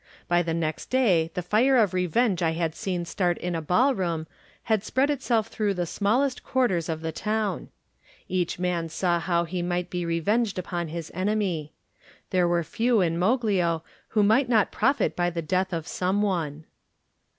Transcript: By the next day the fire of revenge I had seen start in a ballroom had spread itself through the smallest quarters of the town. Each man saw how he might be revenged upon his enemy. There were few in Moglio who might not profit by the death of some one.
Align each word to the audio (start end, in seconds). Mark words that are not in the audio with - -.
By 0.27 0.41
the 0.41 0.55
next 0.55 0.87
day 0.87 1.29
the 1.35 1.43
fire 1.43 1.77
of 1.77 1.93
revenge 1.93 2.41
I 2.41 2.53
had 2.53 2.73
seen 2.73 3.05
start 3.05 3.37
in 3.37 3.53
a 3.53 3.61
ballroom 3.61 4.25
had 4.63 4.83
spread 4.83 5.11
itself 5.11 5.49
through 5.49 5.75
the 5.75 5.85
smallest 5.85 6.43
quarters 6.43 6.89
of 6.89 7.01
the 7.01 7.11
town. 7.11 7.69
Each 8.27 8.57
man 8.57 8.89
saw 8.89 9.19
how 9.19 9.43
he 9.43 9.61
might 9.61 9.91
be 9.91 10.03
revenged 10.03 10.57
upon 10.57 10.87
his 10.87 11.11
enemy. 11.13 11.73
There 12.31 12.47
were 12.47 12.63
few 12.63 12.99
in 12.99 13.19
Moglio 13.19 13.83
who 14.07 14.23
might 14.23 14.49
not 14.49 14.71
profit 14.71 15.15
by 15.15 15.29
the 15.29 15.43
death 15.43 15.71
of 15.71 15.87
some 15.87 16.23
one. 16.23 16.65